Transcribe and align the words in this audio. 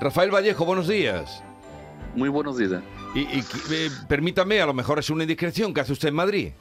Rafael 0.00 0.30
Vallejo, 0.30 0.64
buenos 0.64 0.86
días. 0.88 1.42
Muy 2.14 2.28
buenos 2.28 2.56
días. 2.56 2.82
Y, 3.14 3.20
y, 3.20 3.44
eh, 3.72 3.90
permítame, 4.08 4.60
a 4.60 4.66
lo 4.66 4.74
mejor 4.74 4.98
es 4.98 5.10
una 5.10 5.24
indiscreción 5.24 5.74
que 5.74 5.80
hace 5.80 5.92
usted 5.92 6.08
en 6.08 6.14
Madrid. 6.14 6.52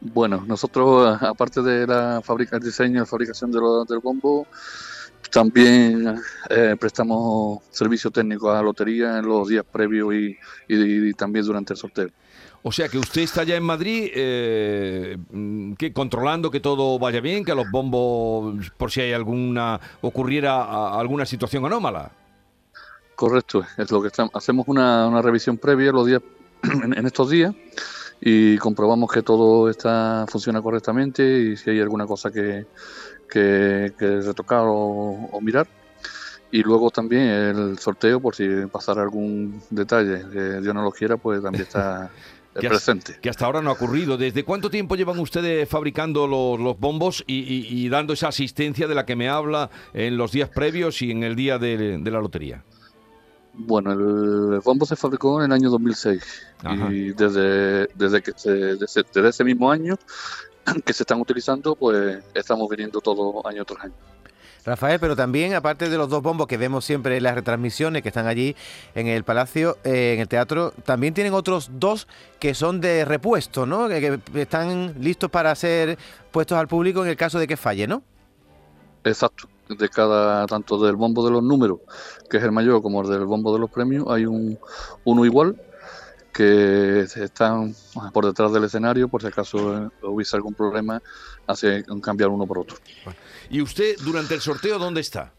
Bueno, 0.00 0.42
nosotros, 0.46 1.18
aparte 1.22 1.60
de 1.60 1.86
la 1.86 2.20
fábrica, 2.24 2.58
diseño 2.58 2.96
y 2.96 2.98
la 3.00 3.06
fabricación 3.06 3.50
de 3.52 3.60
lo- 3.60 3.84
del 3.84 3.98
bombo, 3.98 4.46
también 5.30 6.16
eh, 6.48 6.76
prestamos 6.80 7.62
servicio 7.70 8.10
técnico 8.10 8.50
a 8.50 8.54
la 8.54 8.62
lotería 8.62 9.18
en 9.18 9.26
los 9.26 9.48
días 9.48 9.64
previos 9.70 10.14
y, 10.14 10.36
y- 10.68 11.08
y 11.10 11.12
también 11.14 11.44
durante 11.44 11.74
el 11.74 11.78
sorteo. 11.78 12.08
O 12.62 12.72
sea 12.72 12.88
que 12.88 12.98
usted 12.98 13.22
está 13.22 13.44
ya 13.44 13.56
en 13.56 13.62
Madrid, 13.62 14.10
eh, 14.14 15.16
que 15.78 15.92
controlando 15.92 16.50
que 16.50 16.60
todo 16.60 16.98
vaya 16.98 17.20
bien, 17.20 17.44
que 17.44 17.52
a 17.52 17.54
los 17.54 17.70
bombos, 17.70 18.70
por 18.76 18.90
si 18.90 19.00
hay 19.00 19.12
alguna, 19.12 19.80
ocurriera 20.00 20.62
a- 20.64 20.98
alguna 21.00 21.24
situación 21.24 21.64
anómala. 21.64 22.10
Correcto, 23.14 23.64
es 23.76 23.90
lo 23.90 24.00
que 24.02 24.08
estamos. 24.08 24.32
Hacemos 24.34 24.66
una, 24.68 25.06
una 25.08 25.22
revisión 25.22 25.56
previa 25.58 25.92
los 25.92 26.06
días, 26.06 26.22
en, 26.62 26.96
en 26.96 27.06
estos 27.06 27.30
días 27.30 27.54
y 28.20 28.58
comprobamos 28.58 29.10
que 29.12 29.22
todo 29.22 29.70
está 29.70 30.26
funciona 30.28 30.60
correctamente 30.60 31.22
y 31.38 31.56
si 31.56 31.70
hay 31.70 31.80
alguna 31.80 32.06
cosa 32.06 32.32
que, 32.32 32.66
que, 33.30 33.92
que 33.96 34.20
retocar 34.20 34.64
o, 34.66 35.28
o 35.32 35.40
mirar. 35.40 35.66
Y 36.50 36.62
luego 36.62 36.90
también 36.90 37.22
el 37.22 37.78
sorteo, 37.78 38.20
por 38.20 38.34
si 38.34 38.48
pasara 38.72 39.02
algún 39.02 39.60
detalle 39.70 40.24
que 40.32 40.60
Dios 40.60 40.74
no 40.74 40.82
lo 40.82 40.90
quiera, 40.90 41.16
pues 41.16 41.42
también 41.42 41.62
está 41.68 42.10
Que 43.20 43.30
hasta 43.30 43.46
ahora 43.46 43.60
no 43.62 43.70
ha 43.70 43.72
ocurrido. 43.74 44.16
¿Desde 44.16 44.44
cuánto 44.44 44.70
tiempo 44.70 44.96
llevan 44.96 45.18
ustedes 45.18 45.68
fabricando 45.68 46.26
los, 46.26 46.58
los 46.58 46.78
bombos 46.78 47.24
y, 47.26 47.34
y- 47.40 47.66
y 47.84 47.88
dando 47.88 48.12
esa 48.12 48.28
asistencia 48.28 48.86
de 48.88 48.94
la 48.94 49.04
que 49.06 49.16
me 49.16 49.28
habla 49.28 49.70
en 49.94 50.16
los 50.16 50.32
días 50.32 50.48
previos 50.48 51.00
y 51.02 51.10
en 51.10 51.22
el 51.22 51.36
día 51.36 51.58
de, 51.58 51.98
de 51.98 52.10
la 52.10 52.20
lotería? 52.20 52.64
Bueno, 53.54 53.92
el 53.92 54.60
bombo 54.60 54.86
se 54.86 54.94
fabricó 54.94 55.40
en 55.40 55.46
el 55.46 55.52
año 55.52 55.68
2006 55.70 56.22
Ajá. 56.62 56.92
y 56.92 57.12
desde, 57.12 57.86
desde, 57.94 58.22
que 58.22 58.32
se- 58.36 58.50
desde, 58.76 59.02
desde 59.12 59.28
ese 59.28 59.42
mismo 59.44 59.70
año 59.70 59.96
que 60.84 60.92
se 60.92 61.02
están 61.02 61.20
utilizando, 61.20 61.74
pues 61.74 62.22
estamos 62.34 62.68
viniendo 62.68 63.00
todo 63.00 63.46
año 63.48 63.64
tras 63.64 63.84
año. 63.86 63.94
Rafael, 64.64 65.00
pero 65.00 65.16
también, 65.16 65.54
aparte 65.54 65.88
de 65.88 65.96
los 65.96 66.08
dos 66.08 66.22
bombos 66.22 66.46
que 66.46 66.56
vemos 66.56 66.84
siempre 66.84 67.16
en 67.16 67.22
las 67.22 67.34
retransmisiones 67.34 68.02
que 68.02 68.08
están 68.08 68.26
allí 68.26 68.54
en 68.94 69.06
el 69.06 69.24
Palacio, 69.24 69.78
eh, 69.84 70.14
en 70.14 70.20
el 70.20 70.28
teatro, 70.28 70.72
también 70.84 71.14
tienen 71.14 71.32
otros 71.32 71.70
dos 71.74 72.06
que 72.38 72.54
son 72.54 72.80
de 72.80 73.04
repuesto, 73.04 73.66
¿no? 73.66 73.88
Que, 73.88 74.20
que 74.32 74.42
están 74.42 74.94
listos 75.00 75.30
para 75.30 75.54
ser 75.54 75.98
puestos 76.30 76.58
al 76.58 76.68
público 76.68 77.02
en 77.02 77.10
el 77.10 77.16
caso 77.16 77.38
de 77.38 77.46
que 77.46 77.56
falle, 77.56 77.86
¿no? 77.86 78.02
Exacto. 79.04 79.48
De 79.68 79.88
cada, 79.90 80.46
tanto 80.46 80.82
del 80.82 80.96
bombo 80.96 81.24
de 81.24 81.30
los 81.30 81.42
números, 81.42 81.80
que 82.30 82.38
es 82.38 82.42
el 82.42 82.52
mayor, 82.52 82.80
como 82.80 83.02
el 83.02 83.08
del 83.08 83.26
bombo 83.26 83.52
de 83.52 83.58
los 83.58 83.68
premios, 83.68 84.06
hay 84.08 84.24
un 84.24 84.58
uno 85.04 85.26
igual 85.26 85.60
que 86.32 87.00
están 87.02 87.74
por 88.12 88.26
detrás 88.26 88.52
del 88.52 88.64
escenario, 88.64 89.08
por 89.08 89.20
si 89.22 89.28
acaso 89.28 89.76
eh, 89.86 89.88
hubiese 90.02 90.36
algún 90.36 90.54
problema, 90.54 91.02
hace 91.46 91.84
cambiar 92.02 92.28
uno 92.30 92.46
por 92.46 92.58
otro. 92.58 92.76
¿Y 93.50 93.60
usted 93.60 93.96
durante 94.04 94.34
el 94.34 94.40
sorteo 94.40 94.78
dónde 94.78 95.00
está? 95.00 95.32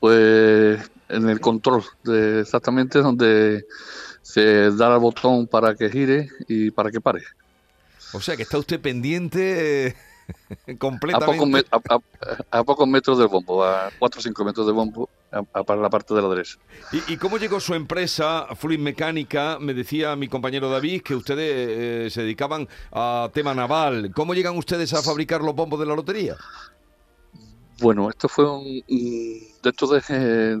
Pues 0.00 0.78
en 1.08 1.28
el 1.28 1.40
control, 1.40 1.82
de 2.04 2.40
exactamente 2.40 3.00
donde 3.00 3.66
se 4.22 4.70
da 4.70 4.94
el 4.94 5.00
botón 5.00 5.46
para 5.46 5.74
que 5.74 5.90
gire 5.90 6.28
y 6.46 6.70
para 6.70 6.90
que 6.90 7.00
pare. 7.00 7.22
O 8.12 8.20
sea 8.20 8.36
que 8.36 8.44
está 8.44 8.58
usted 8.58 8.80
pendiente 8.80 9.88
eh, 9.88 9.96
A 10.68 10.74
completamente. 10.78 11.32
pocos, 11.36 11.48
met- 11.48 11.66
a- 11.70 11.94
a- 12.52 12.58
a 12.58 12.64
pocos 12.64 12.86
metros 12.86 13.18
del 13.18 13.28
bombo, 13.28 13.64
a 13.64 13.90
4 13.98 14.20
o 14.20 14.22
5 14.22 14.44
metros 14.44 14.66
del 14.66 14.74
bombo, 14.74 15.08
a- 15.30 15.64
para 15.64 15.80
la 15.80 15.90
parte 15.90 16.14
de 16.14 16.22
la 16.22 16.28
derecha. 16.28 16.58
¿Y, 16.92 17.12
y 17.14 17.16
cómo 17.16 17.38
llegó 17.38 17.60
su 17.60 17.74
empresa, 17.74 18.46
Fluid 18.56 18.78
Mecánica? 18.78 19.58
Me 19.60 19.74
decía 19.74 20.16
mi 20.16 20.28
compañero 20.28 20.70
David 20.70 21.02
que 21.02 21.14
ustedes 21.14 22.06
eh, 22.06 22.10
se 22.10 22.22
dedicaban 22.22 22.68
a 22.92 23.28
tema 23.32 23.54
naval. 23.54 24.10
¿Cómo 24.14 24.34
llegan 24.34 24.56
ustedes 24.56 24.92
a 24.94 25.02
fabricar 25.02 25.40
los 25.42 25.54
bombos 25.54 25.78
de 25.80 25.86
la 25.86 25.94
lotería? 25.94 26.36
Bueno, 27.80 28.10
esto 28.10 28.28
fue 28.28 28.44
un, 28.50 28.82
dentro 29.62 29.86
de 29.86 30.02
eh, 30.08 30.58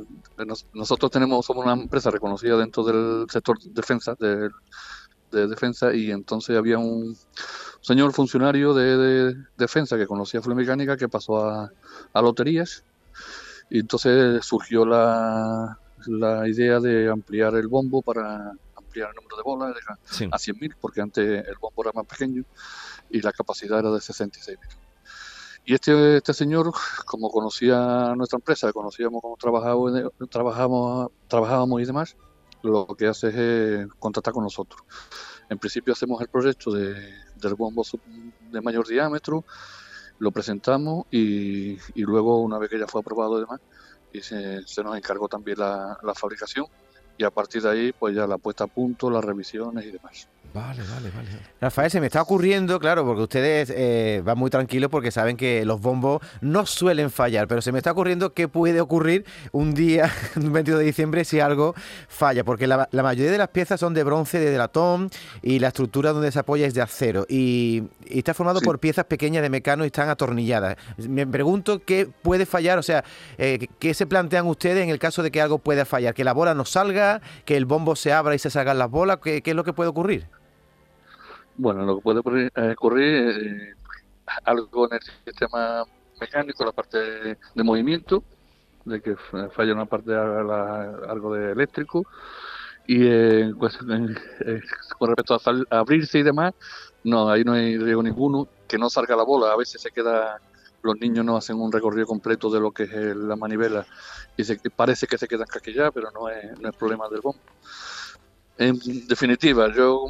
nosotros 0.72 1.10
tenemos 1.10 1.44
somos 1.44 1.64
una 1.64 1.74
empresa 1.74 2.12
reconocida 2.12 2.56
dentro 2.56 2.84
del 2.84 3.26
sector 3.28 3.58
defensa 3.60 4.14
de, 4.20 4.48
de 5.32 5.48
defensa 5.48 5.92
y 5.92 6.12
entonces 6.12 6.56
había 6.56 6.78
un 6.78 7.16
señor 7.80 8.12
funcionario 8.12 8.72
de, 8.72 8.96
de 8.96 9.34
defensa 9.56 9.96
que 9.96 10.06
conocía 10.06 10.40
Fluid 10.40 10.58
Mecánica 10.58 10.96
que 10.96 11.08
pasó 11.08 11.44
a, 11.44 11.72
a 12.12 12.22
loterías 12.22 12.84
y 13.70 13.80
entonces 13.80 14.44
surgió 14.44 14.84
la, 14.86 15.78
la 16.06 16.48
idea 16.48 16.80
de 16.80 17.10
ampliar 17.10 17.54
el 17.54 17.68
bombo 17.68 18.02
para 18.02 18.52
ampliar 18.76 19.10
el 19.10 19.16
número 19.16 19.36
de 19.36 19.42
bolas 19.42 19.76
Sí. 20.04 20.24
a 20.30 20.36
100.000 20.38 20.74
porque 20.80 21.00
antes 21.00 21.46
el 21.46 21.56
bombo 21.60 21.82
era 21.82 21.92
más 21.94 22.06
pequeño 22.06 22.42
y 23.10 23.20
la 23.20 23.32
capacidad 23.32 23.78
era 23.78 23.90
de 23.90 23.98
66.000. 23.98 24.58
Y 25.64 25.74
este, 25.74 26.16
este 26.16 26.32
señor, 26.32 26.72
como 27.04 27.28
conocía 27.30 28.14
nuestra 28.16 28.38
empresa, 28.38 28.72
conocíamos 28.72 29.20
cómo 29.20 29.36
trabajábamos, 29.36 29.92
trabajamos, 30.30 31.10
trabajábamos 31.26 31.82
y 31.82 31.84
demás, 31.84 32.16
lo 32.62 32.86
que 32.86 33.06
hace 33.06 33.28
es 33.28 33.34
eh, 33.36 33.86
contactar 33.98 34.32
con 34.32 34.44
nosotros. 34.44 34.80
En 35.50 35.58
principio 35.58 35.92
hacemos 35.92 36.20
el 36.22 36.28
proyecto 36.28 36.70
de, 36.72 36.94
del 37.36 37.54
bombo 37.54 37.84
sub- 37.84 38.00
de 38.50 38.60
mayor 38.62 38.86
diámetro, 38.88 39.44
lo 40.18 40.30
presentamos 40.30 41.06
y, 41.10 41.78
luego, 41.94 42.40
una 42.40 42.58
vez 42.58 42.70
que 42.70 42.78
ya 42.78 42.86
fue 42.86 43.00
aprobado 43.00 43.38
y 43.38 43.40
demás, 43.42 43.60
y 44.12 44.20
se, 44.20 44.66
se 44.66 44.82
nos 44.82 44.96
encargó 44.96 45.28
también 45.28 45.58
la, 45.58 45.98
la 46.02 46.14
fabricación 46.14 46.66
y 47.18 47.24
a 47.24 47.30
partir 47.30 47.62
de 47.62 47.70
ahí, 47.70 47.92
pues 47.92 48.14
ya 48.14 48.26
la 48.26 48.38
puesta 48.38 48.64
a 48.64 48.68
punto, 48.68 49.10
las 49.10 49.24
revisiones 49.24 49.84
y 49.84 49.90
demás. 49.90 50.28
Vale, 50.54 50.82
vale, 50.82 51.10
vale. 51.14 51.28
Rafael, 51.60 51.90
se 51.90 52.00
me 52.00 52.06
está 52.06 52.22
ocurriendo, 52.22 52.80
claro, 52.80 53.04
porque 53.04 53.22
ustedes 53.22 53.70
eh, 53.74 54.22
van 54.24 54.38
muy 54.38 54.50
tranquilos 54.50 54.90
porque 54.90 55.10
saben 55.10 55.36
que 55.36 55.64
los 55.64 55.80
bombos 55.80 56.20
no 56.40 56.64
suelen 56.66 57.10
fallar, 57.10 57.46
pero 57.46 57.60
se 57.60 57.70
me 57.70 57.78
está 57.78 57.92
ocurriendo 57.92 58.32
qué 58.32 58.48
puede 58.48 58.80
ocurrir 58.80 59.24
un 59.52 59.74
día, 59.74 60.10
un 60.36 60.52
22 60.52 60.80
de 60.80 60.86
diciembre, 60.86 61.24
si 61.24 61.38
algo 61.38 61.74
falla, 62.08 62.44
porque 62.44 62.66
la, 62.66 62.88
la 62.92 63.02
mayoría 63.02 63.30
de 63.30 63.38
las 63.38 63.48
piezas 63.48 63.78
son 63.78 63.92
de 63.94 64.02
bronce, 64.04 64.40
de 64.40 64.56
latón, 64.56 65.10
y 65.42 65.58
la 65.58 65.68
estructura 65.68 66.12
donde 66.12 66.32
se 66.32 66.38
apoya 66.38 66.66
es 66.66 66.74
de 66.74 66.80
acero, 66.82 67.26
y, 67.28 67.84
y 68.06 68.18
está 68.18 68.32
formado 68.34 68.58
Sí. 68.60 68.64
por 68.64 68.80
piezas 68.80 69.04
pequeñas 69.04 69.42
de 69.42 69.50
mecano 69.50 69.84
y 69.84 69.88
están 69.88 70.08
atornilladas. 70.08 70.76
Me 70.96 71.26
pregunto 71.26 71.82
qué 71.84 72.08
puede 72.22 72.46
fallar, 72.46 72.78
o 72.78 72.82
sea, 72.82 73.04
eh, 73.36 73.68
qué 73.78 73.92
se 73.94 74.06
plantean 74.06 74.46
ustedes 74.46 74.82
en 74.82 74.90
el 74.90 74.98
caso 74.98 75.22
de 75.22 75.30
que 75.30 75.40
algo 75.42 75.58
pueda 75.58 75.84
fallar, 75.84 76.14
que 76.14 76.24
la 76.24 76.32
bola 76.32 76.54
no 76.54 76.64
salga, 76.64 77.20
que 77.44 77.56
el 77.56 77.66
bombo 77.66 77.94
se 77.94 78.12
abra 78.12 78.34
y 78.34 78.38
se 78.38 78.48
salgan 78.50 78.78
las 78.78 78.90
bolas, 78.90 79.18
¿qué, 79.22 79.42
qué 79.42 79.50
es 79.50 79.56
lo 79.56 79.62
que 79.62 79.72
puede 79.74 79.90
ocurrir? 79.90 80.26
Bueno, 81.58 81.84
lo 81.84 81.96
que 81.96 82.02
puede 82.02 82.20
ocurrir, 82.20 82.50
eh, 82.54 82.74
eh, 83.66 83.74
algo 84.44 84.86
en 84.88 84.94
el 84.96 85.00
sistema 85.26 85.84
mecánico, 86.20 86.64
la 86.64 86.72
parte 86.72 86.98
de, 86.98 87.64
movimiento, 87.64 88.24
de 88.84 89.00
que 89.02 89.16
falla 89.52 89.74
una 89.74 89.86
parte 89.86 90.12
de 90.12 90.18
algo 90.18 91.34
de 91.34 91.52
eléctrico, 91.52 92.04
y 92.86 93.06
eh, 93.06 93.52
pues, 93.58 93.78
con 94.98 95.08
respecto 95.08 95.34
a, 95.34 95.38
sal- 95.38 95.66
abrirse 95.70 96.18
y 96.20 96.22
demás, 96.22 96.52
no, 97.04 97.30
ahí 97.30 97.44
no 97.44 97.52
hay 97.54 97.78
riesgo 97.78 98.02
ninguno, 98.02 98.48
que 98.68 98.78
no 98.78 98.90
salga 98.90 99.16
la 99.16 99.24
bola, 99.24 99.52
a 99.52 99.56
veces 99.56 99.80
se 99.82 99.90
queda, 99.90 100.38
los 100.82 100.96
niños 101.00 101.24
no 101.24 101.36
hacen 101.36 101.56
un 101.60 101.72
recorrido 101.72 102.06
completo 102.06 102.50
de 102.50 102.60
lo 102.60 102.72
que 102.72 102.84
es 102.84 102.92
el- 102.92 103.28
la 103.28 103.36
manivela 103.36 103.86
y 104.36 104.44
se, 104.44 104.58
parece 104.76 105.06
que 105.06 105.18
se 105.18 105.28
quedan 105.28 105.46
caquilladas, 105.48 105.92
pero 105.94 106.10
no 106.12 106.28
es, 106.30 106.58
no 106.60 106.68
es 106.70 106.76
problema 106.76 107.08
del 107.10 107.20
bombo. 107.22 107.42
En 108.58 108.78
definitiva, 109.06 109.72
yo 109.74 110.04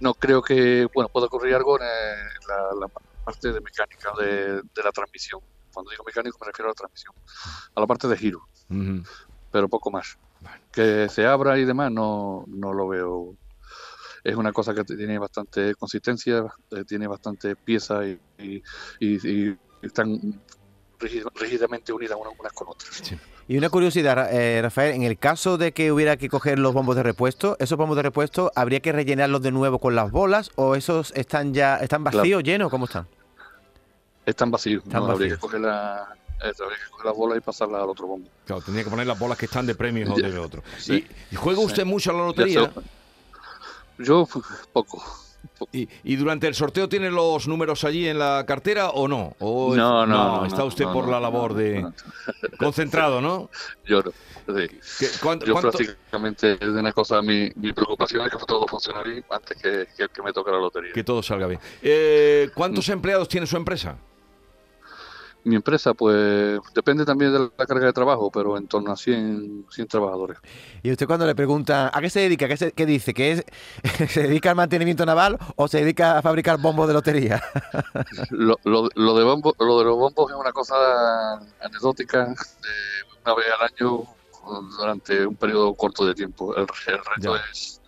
no 0.00 0.14
creo 0.14 0.42
que, 0.42 0.86
bueno, 0.94 1.08
pueda 1.12 1.26
ocurrir 1.26 1.54
algo 1.54 1.78
en 1.80 1.86
eh, 1.86 2.28
la, 2.48 2.56
la 2.80 2.88
parte 3.24 3.52
de 3.52 3.60
mecánica 3.60 4.12
de, 4.18 4.62
de 4.74 4.82
la 4.84 4.92
transmisión. 4.92 5.40
Cuando 5.72 5.90
digo 5.90 6.04
mecánico 6.06 6.38
me 6.40 6.46
refiero 6.48 6.68
a 6.68 6.70
la 6.70 6.74
transmisión, 6.74 7.14
a 7.74 7.80
la 7.80 7.86
parte 7.86 8.08
de 8.08 8.16
giro, 8.16 8.40
pero 9.50 9.68
poco 9.68 9.90
más. 9.90 10.16
Que 10.72 11.08
se 11.08 11.26
abra 11.26 11.58
y 11.58 11.64
demás 11.64 11.90
no, 11.92 12.44
no 12.48 12.72
lo 12.72 12.88
veo. 12.88 13.36
Es 14.24 14.36
una 14.36 14.52
cosa 14.52 14.74
que 14.74 14.84
tiene 14.84 15.18
bastante 15.18 15.74
consistencia, 15.76 16.44
eh, 16.70 16.84
tiene 16.86 17.06
bastante 17.06 17.56
pieza 17.56 18.06
y, 18.06 18.20
y, 18.38 18.62
y- 19.00 19.50
y 19.50 19.58
están 19.82 20.08
rígidamente 20.98 21.92
unidas 21.92 22.18
unas, 22.20 22.32
unas 22.38 22.52
con 22.52 22.68
otras. 22.68 22.94
Sí. 23.02 23.16
Y 23.48 23.56
una 23.58 23.68
curiosidad, 23.70 24.28
eh, 24.32 24.60
Rafael, 24.60 24.94
en 24.94 25.02
el 25.04 25.18
caso 25.18 25.56
de 25.56 25.72
que 25.72 25.92
hubiera 25.92 26.16
que 26.16 26.28
coger 26.28 26.58
los 26.58 26.74
bombos 26.74 26.96
de 26.96 27.02
repuesto, 27.04 27.56
¿esos 27.60 27.78
bombos 27.78 27.96
de 27.96 28.02
repuesto 28.02 28.50
habría 28.56 28.80
que 28.80 28.90
rellenarlos 28.92 29.40
de 29.42 29.52
nuevo 29.52 29.78
con 29.78 29.94
las 29.94 30.10
bolas 30.10 30.50
o 30.56 30.74
esos 30.74 31.12
están 31.14 31.54
ya 31.54 31.76
están 31.76 32.02
Claro. 32.02 32.18
vacíos, 32.18 32.42
llenos? 32.42 32.70
¿Cómo 32.70 32.86
están? 32.86 33.06
Están 34.24 34.50
vacíos, 34.50 34.82
Están 34.84 35.00
no, 35.06 35.12
habría 35.12 35.26
vacíos. 35.34 35.38
que 35.38 35.40
coger 35.40 35.60
la, 35.60 36.08
eh, 36.42 36.52
habría 36.60 36.78
que 36.78 36.90
coger 36.90 37.06
las 37.06 37.16
bolas 37.16 37.38
y 37.38 37.40
pasarlas 37.40 37.82
al 37.82 37.88
otro 37.88 38.06
bombo. 38.08 38.28
Claro, 38.46 38.62
tendría 38.62 38.82
que 38.84 38.90
poner 38.90 39.06
las 39.06 39.18
bolas 39.18 39.38
que 39.38 39.46
están 39.46 39.64
de 39.66 39.74
premios 39.76 40.10
o 40.10 40.16
Ya. 40.16 40.28
de 40.28 40.38
otro. 40.38 40.64
Sí. 40.78 41.06
¿Y, 41.30 41.34
y 41.34 41.36
juega 41.36 41.60
Sí. 41.60 41.66
usted 41.66 41.84
mucho 41.84 42.10
a 42.10 42.14
la 42.14 42.24
lotería? 42.26 42.72
Yo 43.98 44.26
poco, 44.72 45.02
¿Y, 45.72 45.88
y 46.04 46.16
durante 46.16 46.46
el 46.46 46.54
sorteo 46.54 46.88
tiene 46.88 47.10
los 47.10 47.46
números 47.48 47.84
allí 47.84 48.06
en 48.08 48.18
la 48.18 48.44
cartera 48.46 48.90
o 48.90 49.08
no? 49.08 49.34
¿O 49.40 49.72
es- 49.72 49.76
No, 49.78 50.06
no, 50.06 50.40
no, 50.40 50.46
está 50.46 50.64
usted 50.64 50.84
no, 50.84 50.92
por 50.92 51.08
la 51.08 51.20
labor 51.20 51.52
no, 51.52 51.58
de 51.58 51.86
concentrado, 52.58 53.20
¿no? 53.20 53.50
Yo 53.84 54.02
no. 54.02 54.10
sí. 54.10 54.68
¿Qué- 54.98 55.08
cuánto- 55.22 55.46
Yo 55.46 55.52
cuánto- 55.54 55.70
prácticamente 55.72 56.52
es 56.60 56.68
una 56.68 56.92
cosa, 56.92 57.20
mi, 57.22 57.50
mi 57.56 57.72
preocupación 57.72 58.26
es 58.26 58.32
que 58.32 58.38
todo 58.46 58.66
funcione 58.66 59.02
bien 59.04 59.24
antes 59.30 59.56
que, 59.60 59.86
que, 59.96 60.08
que 60.08 60.22
me 60.22 60.32
toque 60.32 60.50
la 60.50 60.58
lotería. 60.58 60.92
que 60.92 61.04
todo 61.04 61.22
salga 61.22 61.46
bien. 61.46 61.60
Eh, 61.82 62.48
Mm. 62.48 62.54
¿Cuántos 62.54 62.88
empleados 62.88 63.28
tiene 63.28 63.46
su 63.46 63.56
empresa? 63.56 63.96
Mi 65.46 65.54
empresa, 65.54 65.94
pues, 65.94 66.58
depende 66.74 67.04
también 67.04 67.32
de 67.32 67.38
la 67.56 67.66
carga 67.66 67.86
de 67.86 67.92
trabajo, 67.92 68.32
pero 68.32 68.56
en 68.56 68.66
torno 68.66 68.90
a 68.90 68.96
100, 68.96 69.66
100 69.70 69.86
trabajadores. 69.86 70.38
Y 70.82 70.90
usted 70.90 71.06
cuando 71.06 71.24
le 71.24 71.36
pregunta 71.36 71.88
a 71.96 72.00
qué 72.00 72.10
se 72.10 72.18
dedica, 72.18 72.48
¿Qué, 72.48 72.56
se- 72.56 72.72
qué 72.72 72.84
dice? 72.84 73.14
¿Que 73.14 73.30
es, 73.30 73.44
se 74.12 74.24
dedica 74.24 74.50
al 74.50 74.56
mantenimiento 74.56 75.06
naval 75.06 75.38
o 75.54 75.68
se 75.68 75.78
dedica 75.82 76.18
a 76.18 76.22
fabricar 76.22 76.58
bombos 76.58 76.88
de 76.88 76.94
lotería? 76.94 77.40
Lo, 78.30 78.56
lo, 78.64 78.88
lo 78.94 79.16
de 79.16 79.24
bombo, 79.24 79.54
lo 79.60 79.78
de 79.78 79.84
los 79.84 79.96
bombos 79.96 80.30
es 80.32 80.36
una 80.36 80.50
cosa 80.52 80.74
anecdótica 81.62 82.26
de 82.26 82.34
una 83.24 83.34
vez 83.36 83.46
al 83.58 83.66
año 83.68 84.02
durante 84.78 85.26
un 85.26 85.36
periodo 85.36 85.74
corto 85.74 86.04
de 86.06 86.14
tiempo. 86.14 86.56
El, 86.56 86.62
el 86.62 86.98
resto 86.98 87.36
Ya. 87.36 87.42
es 87.52 87.80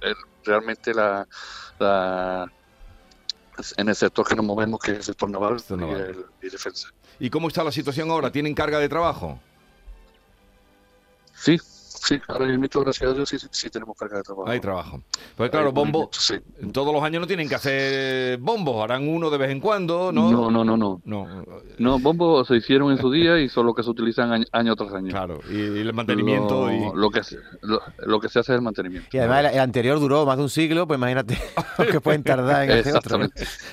el- 0.00 0.14
realmente 0.44 0.94
la, 0.94 1.26
la- 1.78 2.50
en 3.76 3.88
el 3.88 3.94
sector 3.96 4.26
que 4.26 4.34
nos 4.36 4.44
movemos, 4.44 4.80
que 4.80 4.92
es 4.92 4.98
el 4.98 5.04
sector 5.04 5.30
naval, 5.30 5.58
Sector 5.60 5.78
y, 5.78 5.80
naval. 5.82 6.00
el- 6.40 6.46
y 6.46 6.50
defensa. 6.50 6.88
¿Y 7.18 7.30
cómo 7.30 7.48
está 7.48 7.64
la 7.64 7.72
situación 7.72 8.10
ahora? 8.10 8.30
¿Tienen 8.30 8.54
carga 8.54 8.78
de 8.78 8.88
trabajo? 8.88 9.38
Sí, 11.34 11.58
sí, 11.88 12.20
ahora 12.28 12.46
mismo, 12.46 12.68
gracias 12.82 13.10
a 13.10 13.14
Dios, 13.14 13.28
sí, 13.28 13.36
sí, 13.50 13.70
tenemos 13.70 13.96
carga 13.96 14.18
de 14.18 14.22
trabajo. 14.22 14.48
Hay 14.48 14.60
trabajo. 14.60 15.02
Pues 15.36 15.50
claro, 15.50 15.72
bombo, 15.72 16.08
sí. 16.12 16.34
todos 16.72 16.92
los 16.92 17.02
años 17.02 17.20
no 17.20 17.26
tienen 17.26 17.48
que 17.48 17.54
hacer 17.54 18.38
bombos, 18.38 18.82
harán 18.82 19.08
uno 19.08 19.30
de 19.30 19.38
vez 19.38 19.50
en 19.50 19.60
cuando, 19.60 20.12
¿no? 20.12 20.30
No, 20.30 20.50
no, 20.50 20.64
no, 20.64 20.76
no. 20.76 21.00
No, 21.04 21.44
No, 21.78 21.98
bombos 21.98 22.46
se 22.48 22.56
hicieron 22.56 22.90
en 22.92 22.98
su 22.98 23.10
día 23.10 23.38
y 23.40 23.48
son 23.48 23.66
los 23.66 23.74
que 23.74 23.82
se 23.82 23.90
utilizan 23.90 24.32
año, 24.32 24.44
año 24.52 24.76
tras 24.76 24.92
año. 24.92 25.10
claro, 25.10 25.40
y, 25.50 25.54
y 25.56 25.78
el 25.80 25.92
mantenimiento 25.92 26.66
lo, 26.68 26.72
y... 26.72 26.96
lo 26.96 27.10
que 27.10 27.22
se, 27.24 27.36
lo, 27.62 27.80
lo 28.06 28.20
que 28.20 28.28
se 28.28 28.38
hace 28.40 28.52
es 28.52 28.56
el 28.56 28.62
mantenimiento. 28.62 29.08
Y 29.12 29.18
además 29.18 29.40
el, 29.46 29.46
el 29.54 29.60
anterior 29.60 30.00
duró 30.00 30.24
más 30.26 30.36
de 30.36 30.42
un 30.44 30.50
siglo, 30.50 30.86
pues 30.86 30.98
imagínate 30.98 31.38
lo 31.78 31.86
que 31.86 32.00
pueden 32.00 32.22
tardar 32.22 32.64
en 32.64 32.78
hacer 32.78 32.96
otro. 32.96 33.18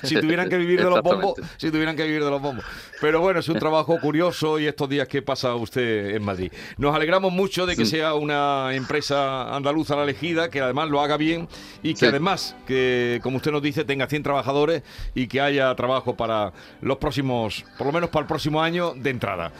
si 0.02 0.20
tuvieran 0.20 0.48
que 0.48 0.56
vivir 0.58 0.82
de 0.82 0.90
los 0.90 1.02
bombos, 1.02 1.34
si 1.56 1.70
tuvieran 1.70 1.96
que 1.96 2.04
vivir 2.04 2.24
de 2.24 2.30
los 2.30 2.40
bombos. 2.40 2.64
Pero 3.00 3.20
bueno, 3.20 3.40
es 3.40 3.48
un 3.48 3.58
trabajo 3.58 3.98
curioso 4.00 4.58
y 4.58 4.66
estos 4.66 4.88
días 4.88 5.08
que 5.08 5.22
pasa 5.22 5.54
usted 5.54 6.14
en 6.16 6.22
Madrid. 6.24 6.52
Nos 6.78 6.94
alegramos 6.94 7.32
mucho 7.32 7.66
de 7.66 7.76
que 7.76 7.84
Sí. 7.84 7.92
sea 7.92 8.14
una 8.16 8.74
empresa 8.74 9.54
andaluza 9.54 9.96
la 9.96 10.02
elegida, 10.04 10.48
que 10.50 10.60
además 10.60 10.88
lo 10.88 11.00
haga 11.00 11.16
bien 11.16 11.48
y 11.82 11.94
que 11.94 12.00
Sí. 12.00 12.06
además, 12.06 12.56
que 12.66 13.20
como 13.22 13.36
usted 13.38 13.52
nos 13.52 13.62
dice, 13.62 13.84
tenga 13.84 14.06
100 14.06 14.22
trabajadores 14.22 14.82
y 15.14 15.26
que 15.28 15.40
haya 15.40 15.74
trabajo 15.74 16.16
para 16.16 16.52
los 16.80 16.96
próximos, 16.98 17.64
por 17.78 17.86
lo 17.86 17.92
menos 17.92 18.10
para 18.10 18.22
el 18.22 18.26
próximo 18.28 18.62
año 18.62 18.92
de 18.94 19.10
entrada. 19.10 19.52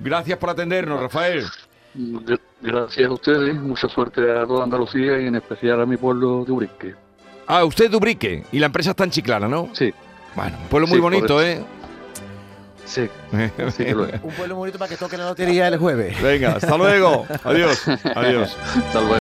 Gracias 0.00 0.38
por 0.38 0.50
atendernos, 0.50 1.00
Rafael. 1.00 1.44
Gr- 1.96 2.40
Gracias 2.60 3.08
a 3.10 3.12
ustedes, 3.12 3.54
mucha 3.56 3.88
suerte 3.88 4.22
a 4.32 4.46
toda 4.46 4.64
Andalucía 4.64 5.20
y 5.20 5.26
en 5.26 5.34
especial 5.36 5.82
a 5.82 5.86
mi 5.86 5.98
pueblo 5.98 6.44
de 6.46 6.52
Urique. 6.52 6.94
Ah, 7.46 7.62
usted 7.64 7.84
es 7.84 7.90
de 7.90 7.96
Ubrique 7.98 8.42
y 8.52 8.58
la 8.58 8.66
empresa 8.66 8.90
está 8.90 9.04
en 9.04 9.10
Chiclana, 9.10 9.46
¿no? 9.48 9.68
Sí, 9.74 9.92
Bueno, 10.34 10.56
un 10.62 10.68
pueblo 10.68 10.86
muy 10.88 10.96
Sí, 10.96 11.02
bonito, 11.02 11.34
correcto. 11.34 11.66
Sí, 12.84 13.08
sí 13.76 13.84
que 13.84 13.94
lo 13.94 14.06
es. 14.06 14.22
Un 14.22 14.32
pueblo 14.32 14.56
bonito 14.56 14.78
para 14.78 14.88
que 14.88 14.96
toque 14.96 15.16
la 15.16 15.26
lotería 15.26 15.68
el 15.68 15.78
jueves. 15.78 16.20
Venga, 16.22 16.52
hasta 16.52 16.76
luego. 16.76 17.26
Adiós. 17.44 17.82
Adiós. 18.14 18.56
Hasta 18.76 19.00
luego. 19.00 19.12